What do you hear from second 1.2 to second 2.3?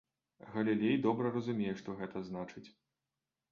разумее, што гэта